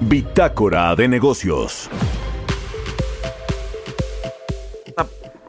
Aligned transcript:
Bitácora 0.00 0.94
de 0.94 1.08
negocios. 1.08 1.90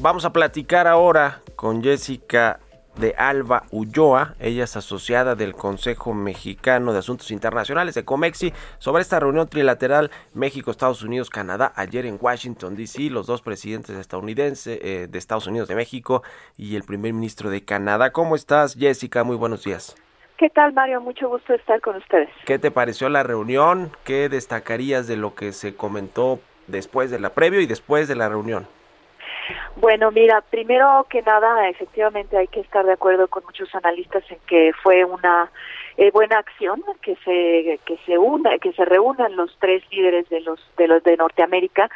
Vamos 0.00 0.24
a 0.24 0.32
platicar 0.32 0.86
ahora 0.86 1.42
con 1.56 1.82
Jessica 1.82 2.60
de 2.96 3.14
Alba 3.18 3.64
Ulloa, 3.70 4.36
ella 4.38 4.64
es 4.64 4.76
asociada 4.76 5.34
del 5.34 5.52
Consejo 5.52 6.14
Mexicano 6.14 6.92
de 6.92 7.00
Asuntos 7.00 7.30
Internacionales 7.32 7.94
de 7.96 8.04
COMEXI, 8.04 8.52
sobre 8.78 9.02
esta 9.02 9.18
reunión 9.18 9.48
trilateral 9.48 10.12
México, 10.32 10.70
Estados 10.70 11.02
Unidos, 11.02 11.28
Canadá, 11.28 11.72
ayer 11.74 12.06
en 12.06 12.16
Washington, 12.20 12.76
D.C., 12.76 13.10
los 13.10 13.26
dos 13.26 13.42
presidentes 13.42 13.96
estadounidenses 13.96 14.78
eh, 14.80 15.08
de 15.10 15.18
Estados 15.18 15.48
Unidos 15.48 15.68
de 15.68 15.74
México 15.74 16.22
y 16.56 16.76
el 16.76 16.84
primer 16.84 17.12
ministro 17.12 17.50
de 17.50 17.64
Canadá. 17.64 18.12
¿Cómo 18.12 18.36
estás, 18.36 18.74
Jessica? 18.74 19.24
Muy 19.24 19.36
buenos 19.36 19.64
días. 19.64 19.96
¿Qué 20.36 20.50
tal, 20.50 20.74
Mario? 20.74 21.00
Mucho 21.00 21.28
gusto 21.28 21.54
estar 21.54 21.80
con 21.80 21.96
ustedes. 21.96 22.28
¿Qué 22.44 22.58
te 22.58 22.70
pareció 22.70 23.08
la 23.08 23.22
reunión? 23.22 23.90
¿Qué 24.04 24.28
destacarías 24.28 25.06
de 25.06 25.16
lo 25.16 25.34
que 25.34 25.52
se 25.52 25.74
comentó 25.74 26.40
después 26.66 27.10
de 27.10 27.18
la 27.18 27.30
previo 27.30 27.60
y 27.60 27.66
después 27.66 28.06
de 28.06 28.16
la 28.16 28.28
reunión? 28.28 28.66
Bueno, 29.76 30.10
mira, 30.10 30.42
primero 30.50 31.06
que 31.08 31.22
nada, 31.22 31.68
efectivamente 31.68 32.36
hay 32.36 32.48
que 32.48 32.60
estar 32.60 32.84
de 32.84 32.92
acuerdo 32.92 33.28
con 33.28 33.44
muchos 33.44 33.74
analistas 33.74 34.24
en 34.30 34.38
que 34.46 34.72
fue 34.82 35.04
una 35.04 35.50
eh, 35.96 36.10
buena 36.10 36.38
acción 36.38 36.82
que 37.00 37.16
se 37.24 37.78
que 37.84 37.96
se 38.04 38.18
una 38.18 38.58
que 38.58 38.72
se 38.72 38.84
reúnan 38.84 39.36
los 39.36 39.56
tres 39.58 39.82
líderes 39.90 40.28
de 40.28 40.40
los 40.40 40.60
de 40.76 40.88
los 40.88 41.02
de 41.02 41.16
Norteamérica 41.16 41.88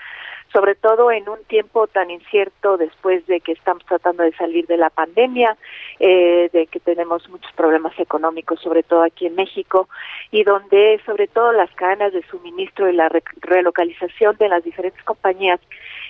sobre 0.53 0.75
todo 0.75 1.11
en 1.13 1.29
un 1.29 1.43
tiempo 1.45 1.87
tan 1.87 2.11
incierto 2.11 2.77
después 2.77 3.25
de 3.27 3.41
que 3.41 3.53
estamos 3.53 3.85
tratando 3.85 4.23
de 4.23 4.33
salir 4.33 4.67
de 4.67 4.77
la 4.77 4.91
pandemia, 4.91 5.57
eh, 5.99 6.51
de 6.53 6.67
que 6.67 6.81
tenemos 6.81 7.29
muchos 7.29 7.53
problemas 7.53 7.97
económicos, 7.99 8.61
sobre 8.61 8.83
todo 8.83 9.03
aquí 9.03 9.27
en 9.27 9.37
México, 9.37 9.89
y 10.31 10.43
donde 10.43 11.01
sobre 11.07 11.29
todo 11.29 11.53
las 11.53 11.71
cadenas 11.73 12.13
de 12.13 12.23
suministro 12.25 12.89
y 12.89 12.95
la 12.95 13.11
relocalización 13.41 14.37
de 14.37 14.49
las 14.49 14.65
diferentes 14.65 15.03
compañías 15.05 15.61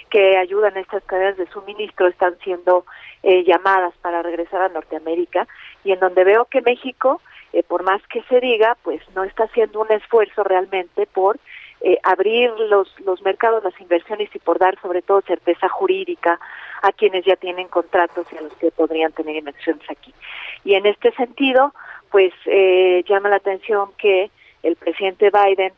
que 0.08 0.36
ayudan 0.36 0.76
a 0.76 0.80
estas 0.80 1.04
cadenas 1.04 1.36
de 1.36 1.46
suministro 1.48 2.08
están 2.08 2.36
siendo 2.42 2.84
eh, 3.22 3.44
llamadas 3.44 3.94
para 4.00 4.22
regresar 4.22 4.62
a 4.62 4.68
Norteamérica 4.68 5.46
y 5.84 5.92
en 5.92 6.00
donde 6.00 6.24
veo 6.24 6.46
que 6.46 6.62
México, 6.62 7.20
eh, 7.52 7.62
por 7.62 7.82
más 7.82 8.02
que 8.08 8.22
se 8.22 8.40
diga, 8.40 8.76
pues 8.82 9.02
no 9.14 9.24
está 9.24 9.44
haciendo 9.44 9.80
un 9.80 9.92
esfuerzo 9.92 10.42
realmente 10.42 11.06
por 11.06 11.38
eh, 11.82 11.98
abrir 12.02 12.50
los, 12.68 12.88
los 13.00 13.22
mercados, 13.22 13.64
las 13.64 13.78
inversiones 13.80 14.28
y 14.34 14.38
por 14.38 14.58
dar 14.58 14.78
sobre 14.80 15.02
todo 15.02 15.22
certeza 15.22 15.68
jurídica 15.68 16.38
a 16.82 16.92
quienes 16.92 17.24
ya 17.24 17.36
tienen 17.36 17.68
contratos 17.68 18.26
y 18.32 18.36
a 18.36 18.42
los 18.42 18.52
que 18.54 18.70
podrían 18.70 19.12
tener 19.12 19.36
inversiones 19.36 19.88
aquí. 19.90 20.14
Y 20.64 20.74
en 20.74 20.86
este 20.86 21.12
sentido, 21.12 21.72
pues 22.10 22.32
eh, 22.46 23.02
llama 23.08 23.28
la 23.28 23.36
atención 23.36 23.90
que 23.96 24.30
el 24.62 24.76
presidente 24.76 25.30
Biden 25.30 25.72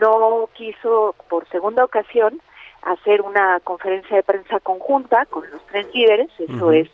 no 0.00 0.48
quiso 0.52 1.14
por 1.28 1.48
segunda 1.48 1.84
ocasión 1.84 2.40
hacer 2.82 3.22
una 3.22 3.60
conferencia 3.60 4.16
de 4.16 4.22
prensa 4.22 4.60
conjunta 4.60 5.26
con 5.26 5.50
los 5.50 5.64
tres 5.66 5.86
líderes, 5.94 6.28
eso 6.38 6.70
es 6.70 6.88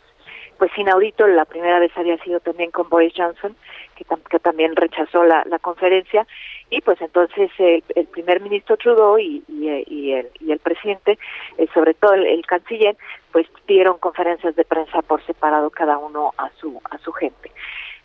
pues 0.57 0.71
inaudito, 0.77 1.27
la 1.27 1.45
primera 1.45 1.79
vez 1.79 1.91
había 1.95 2.17
sido 2.23 2.39
también 2.39 2.71
con 2.71 2.89
Boris 2.89 3.13
Johnson, 3.15 3.55
que, 3.95 4.39
también 4.39 4.75
rechazó 4.75 5.23
la, 5.23 5.43
conferencia, 5.59 6.25
y 6.69 6.81
pues 6.81 6.99
entonces 7.01 7.51
el, 7.57 8.07
primer 8.07 8.41
ministro 8.41 8.77
Trudeau 8.77 9.17
y, 9.17 9.43
y, 9.47 9.83
y, 9.87 10.13
el, 10.13 10.29
y 10.39 10.51
el 10.51 10.59
presidente, 10.59 11.17
eh, 11.57 11.67
sobre 11.73 11.93
todo 11.93 12.13
el, 12.13 12.25
el, 12.25 12.45
canciller, 12.45 12.97
pues 13.31 13.47
dieron 13.67 13.97
conferencias 13.99 14.55
de 14.55 14.65
prensa 14.65 15.01
por 15.01 15.23
separado 15.25 15.69
cada 15.69 15.97
uno 15.97 16.33
a 16.37 16.49
su 16.59 16.81
a 16.89 16.97
su 16.97 17.11
gente. 17.11 17.51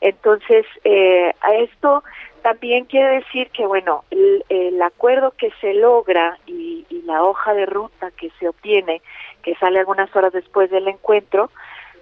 Entonces, 0.01 0.65
eh, 0.85 1.33
a 1.41 1.55
esto 1.55 2.05
también 2.43 2.85
quiere 2.85 3.17
decir 3.17 3.51
que, 3.51 3.67
bueno, 3.67 4.05
el, 4.11 4.45
el 4.49 4.81
acuerdo 4.81 5.33
que 5.33 5.51
se 5.61 5.75
logra 5.75 6.39
y, 6.47 6.87
y 6.89 7.03
la 7.03 7.25
hoja 7.25 7.53
de 7.53 7.67
ruta 7.67 8.11
que 8.13 8.31
se 8.39 8.49
obtiene, 8.49 9.03
que 9.43 9.57
sale 9.57 9.81
algunas 9.81 10.15
horas 10.15 10.33
después 10.33 10.71
del 10.71 10.87
encuentro, 10.87 11.51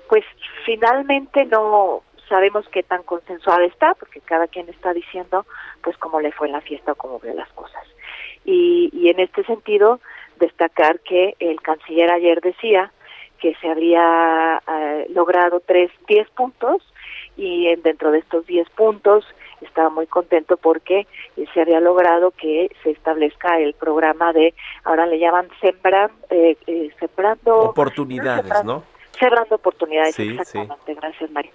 pues 0.08 0.24
finalmente 0.64 1.44
no 1.46 2.02
sabemos 2.28 2.68
qué 2.70 2.82
tan 2.82 3.02
consensuada 3.04 3.64
está, 3.64 3.94
porque 3.94 4.20
cada 4.20 4.48
quien 4.48 4.68
está 4.68 4.92
diciendo 4.92 5.46
pues 5.82 5.96
cómo 5.98 6.20
le 6.20 6.32
fue 6.32 6.48
en 6.48 6.54
la 6.54 6.60
fiesta 6.60 6.92
o 6.92 6.96
cómo 6.96 7.18
vio 7.20 7.34
las 7.34 7.50
cosas. 7.52 7.84
Y, 8.44 8.90
y 8.92 9.08
en 9.08 9.20
este 9.20 9.44
sentido, 9.44 10.00
destacar 10.38 11.00
que 11.00 11.34
el 11.40 11.60
canciller 11.60 12.10
ayer 12.10 12.40
decía 12.40 12.92
que 13.38 13.54
se 13.56 13.68
habría 13.68 14.62
uh, 14.66 15.12
logrado 15.12 15.60
tres, 15.60 15.90
diez 16.08 16.28
puntos 16.30 16.82
y 17.36 17.66
en, 17.68 17.82
dentro 17.82 18.10
de 18.10 18.18
estos 18.18 18.46
diez 18.46 18.68
puntos 18.70 19.24
estaba 19.60 19.90
muy 19.90 20.06
contento 20.06 20.56
porque 20.56 21.06
eh, 21.36 21.44
se 21.52 21.60
había 21.60 21.80
logrado 21.80 22.30
que 22.30 22.70
se 22.82 22.90
establezca 22.90 23.58
el 23.58 23.74
programa 23.74 24.32
de, 24.32 24.54
ahora 24.84 25.06
le 25.06 25.18
llaman 25.18 25.48
eh, 25.62 26.56
eh, 26.66 26.90
sembrando... 26.98 27.70
Oportunidades, 27.70 28.64
¿no? 28.64 28.84
Sembrando 29.18 29.54
oportunidades, 29.54 30.14
sí, 30.14 30.28
exactamente, 30.28 30.94
sí. 30.94 30.94
gracias 30.94 31.30
Mario. 31.30 31.52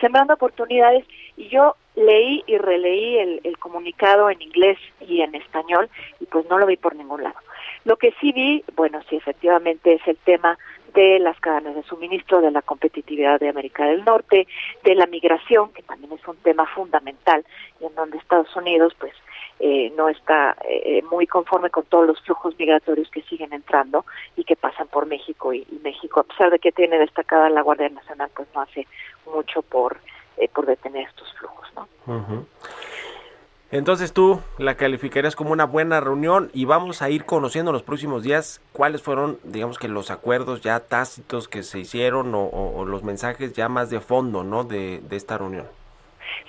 Sembrando 0.00 0.34
oportunidades 0.34 1.04
y 1.36 1.48
yo 1.48 1.76
leí 1.94 2.42
y 2.46 2.58
releí 2.58 3.18
el, 3.18 3.40
el, 3.44 3.58
comunicado 3.58 4.30
en 4.30 4.42
inglés 4.42 4.78
y 5.00 5.20
en 5.20 5.34
español 5.34 5.88
y 6.20 6.26
pues 6.26 6.46
no 6.48 6.58
lo 6.58 6.66
vi 6.66 6.76
por 6.76 6.96
ningún 6.96 7.22
lado. 7.22 7.36
Lo 7.84 7.96
que 7.96 8.12
sí 8.20 8.32
vi, 8.32 8.64
bueno, 8.74 9.00
sí 9.08 9.16
efectivamente 9.16 9.94
es 9.94 10.08
el 10.08 10.16
tema 10.18 10.58
de 10.94 11.18
las 11.18 11.38
cadenas 11.40 11.74
de 11.74 11.82
suministro, 11.82 12.40
de 12.40 12.50
la 12.50 12.62
competitividad 12.62 13.40
de 13.40 13.48
América 13.48 13.84
del 13.84 14.04
Norte, 14.04 14.46
de 14.84 14.94
la 14.94 15.06
migración, 15.06 15.72
que 15.72 15.82
también 15.82 16.12
es 16.12 16.26
un 16.26 16.36
tema 16.36 16.66
fundamental 16.66 17.44
y 17.80 17.86
en 17.86 17.94
donde 17.94 18.18
Estados 18.18 18.54
Unidos 18.56 18.94
pues 18.98 19.12
eh, 19.60 19.92
no 19.96 20.08
está 20.08 20.56
eh, 20.68 21.02
muy 21.10 21.26
conforme 21.26 21.70
con 21.70 21.84
todos 21.84 22.06
los 22.06 22.20
flujos 22.22 22.58
migratorios 22.58 23.10
que 23.10 23.22
siguen 23.22 23.52
entrando 23.52 24.04
y 24.36 24.44
que 24.44 24.56
pasan 24.56 24.88
por 24.88 25.06
México 25.06 25.52
y, 25.52 25.66
y 25.70 25.80
México, 25.82 26.20
a 26.20 26.24
pesar 26.24 26.50
de 26.50 26.58
que 26.58 26.72
tiene 26.72 26.98
destacada 26.98 27.48
la 27.50 27.62
Guardia 27.62 27.88
Nacional, 27.88 28.30
pues 28.34 28.48
no 28.54 28.62
hace 28.62 28.86
mucho 29.26 29.62
por 29.62 29.98
eh, 30.36 30.48
por 30.52 30.66
detener 30.66 31.06
estos 31.06 31.32
flujos, 31.34 31.68
¿no? 31.76 31.88
Uh 32.06 32.20
-huh. 32.20 32.44
Entonces 33.70 34.12
tú 34.12 34.40
la 34.58 34.76
calificarías 34.76 35.34
como 35.34 35.52
una 35.52 35.64
buena 35.64 36.00
reunión 36.00 36.50
y 36.52 36.64
vamos 36.64 37.02
a 37.02 37.10
ir 37.10 37.24
conociendo 37.24 37.70
en 37.70 37.72
los 37.72 37.82
próximos 37.82 38.22
días 38.22 38.60
cuáles 38.72 39.02
fueron, 39.02 39.38
digamos 39.42 39.78
que 39.78 39.88
los 39.88 40.10
acuerdos 40.10 40.60
ya 40.60 40.78
tácitos 40.80 41.48
que 41.48 41.62
se 41.62 41.80
hicieron 41.80 42.34
o, 42.34 42.42
o, 42.44 42.80
o 42.80 42.84
los 42.84 43.02
mensajes 43.02 43.52
ya 43.52 43.68
más 43.68 43.90
de 43.90 44.00
fondo, 44.00 44.44
¿no? 44.44 44.64
De, 44.64 45.00
de, 45.00 45.16
esta 45.16 45.38
reunión. 45.38 45.66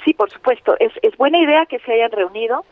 Sí, 0.03 0.13
por 0.13 0.29
supuesto. 0.29 0.75
Es, 0.79 0.91
es 1.01 1.15
buena 1.17 1.39
idea 1.39 1.65
que 1.65 1.79
se 1.79 1.93
hayan 1.93 2.11
reunido. 2.11 2.65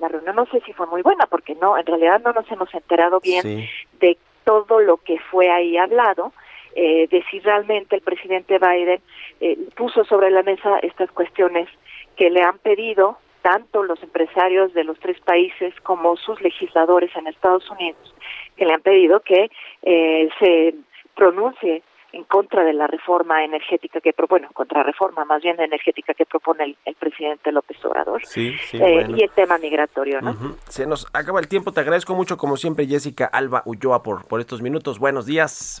La 0.00 0.08
reunión 0.08 0.36
no 0.36 0.46
sé 0.46 0.60
si 0.60 0.72
fue 0.72 0.86
muy 0.86 1.02
buena 1.02 1.26
porque 1.26 1.54
no, 1.54 1.78
en 1.78 1.86
realidad 1.86 2.20
no 2.24 2.32
nos 2.32 2.50
hemos 2.50 2.72
enterado 2.74 3.20
bien 3.20 3.42
sí. 3.42 3.68
de 4.00 4.18
todo 4.44 4.80
lo 4.80 4.96
que 4.96 5.18
fue 5.30 5.50
ahí 5.50 5.76
hablado. 5.76 6.32
Eh, 6.76 7.08
de 7.08 7.24
si 7.28 7.40
realmente 7.40 7.96
el 7.96 8.02
presidente 8.02 8.58
Biden 8.58 9.00
eh, 9.40 9.58
puso 9.74 10.04
sobre 10.04 10.30
la 10.30 10.44
mesa 10.44 10.78
estas 10.78 11.10
cuestiones 11.10 11.68
que 12.14 12.30
le 12.30 12.42
han 12.42 12.58
pedido 12.58 13.18
tanto 13.42 13.82
los 13.82 14.00
empresarios 14.02 14.72
de 14.72 14.84
los 14.84 14.98
tres 15.00 15.18
países 15.20 15.74
como 15.82 16.16
sus 16.16 16.40
legisladores 16.40 17.10
en 17.16 17.26
Estados 17.26 17.68
Unidos, 17.70 18.14
que 18.56 18.66
le 18.66 18.74
han 18.74 18.82
pedido 18.82 19.20
que 19.20 19.50
eh, 19.82 20.28
se 20.38 20.74
pronuncie 21.16 21.82
en 22.12 22.24
contra 22.24 22.64
de 22.64 22.72
la 22.72 22.86
reforma 22.86 23.44
energética 23.44 24.00
que 24.00 24.12
propone, 24.12 24.40
bueno, 24.42 24.52
contra 24.54 24.82
reforma 24.82 25.24
más 25.24 25.42
bien 25.42 25.60
energética 25.60 26.14
que 26.14 26.26
propone 26.26 26.64
el, 26.64 26.76
el 26.84 26.94
presidente 26.94 27.52
López 27.52 27.84
Obrador 27.84 28.24
sí, 28.26 28.56
sí, 28.58 28.76
eh, 28.76 28.80
bueno. 28.80 29.16
y 29.16 29.22
el 29.22 29.30
tema 29.30 29.58
migratorio, 29.58 30.20
¿no? 30.20 30.30
Uh 30.30 30.34
-huh. 30.34 30.56
Se 30.68 30.86
nos 30.86 31.06
acaba 31.12 31.40
el 31.40 31.48
tiempo, 31.48 31.72
te 31.72 31.80
agradezco 31.80 32.14
mucho 32.14 32.36
como 32.36 32.56
siempre 32.56 32.86
Jessica 32.86 33.26
Alba 33.26 33.62
Ulloa 33.64 34.02
por, 34.02 34.26
por 34.26 34.40
estos 34.40 34.62
minutos, 34.62 34.98
buenos 34.98 35.26
días. 35.26 35.80